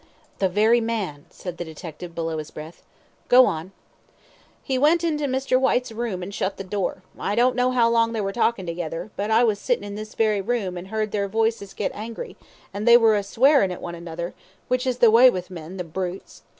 "The 0.39 0.49
very 0.49 0.81
man," 0.81 1.25
said 1.29 1.57
the 1.59 1.63
detective 1.63 2.15
below 2.15 2.39
his 2.39 2.49
breath; 2.49 2.81
"go 3.29 3.45
on." 3.45 3.71
"He 4.63 4.79
went 4.79 5.03
into 5.03 5.25
Mr. 5.25 5.59
Whyte's 5.59 5.91
room, 5.91 6.23
an' 6.23 6.31
shut 6.31 6.57
the 6.57 6.63
door. 6.63 7.03
I 7.19 7.35
don't 7.35 7.55
know 7.55 7.69
how 7.69 7.87
long 7.87 8.11
they 8.11 8.21
were 8.21 8.31
talkin' 8.33 8.65
together; 8.65 9.11
but 9.15 9.29
I 9.29 9.43
was 9.43 9.59
sittin' 9.59 9.83
in 9.83 9.93
this 9.93 10.15
very 10.15 10.41
room 10.41 10.75
and 10.75 10.87
heard 10.87 11.11
their 11.11 11.27
voices 11.27 11.75
git 11.75 11.91
angry, 11.93 12.35
and 12.73 12.87
they 12.87 12.97
were 12.97 13.15
a 13.15 13.21
swearin' 13.21 13.69
at 13.69 13.79
one 13.79 13.93
another, 13.93 14.33
which 14.69 14.87
is 14.87 14.97
the 14.97 15.11
way 15.11 15.29
with 15.29 15.51
men, 15.51 15.77
the 15.77 15.83
brutes. 15.83 16.41